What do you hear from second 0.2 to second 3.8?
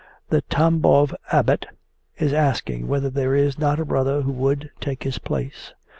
The Tambov Abbot is asking whether there is not